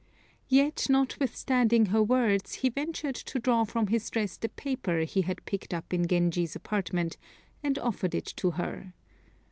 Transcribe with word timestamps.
Yet, 0.49 0.87
notwithstanding 0.89 1.85
her 1.89 2.01
words, 2.01 2.55
he 2.65 2.69
ventured 2.69 3.13
to 3.13 3.37
draw 3.37 3.65
from 3.65 3.85
his 3.85 4.09
dress 4.09 4.35
the 4.35 4.49
paper 4.49 5.01
he 5.01 5.21
had 5.21 5.45
picked 5.45 5.75
up 5.75 5.93
in 5.93 6.07
Genji's 6.07 6.55
apartment, 6.55 7.17
and 7.61 7.77
offered 7.77 8.15
it 8.15 8.25
to 8.37 8.49
her. 8.49 8.95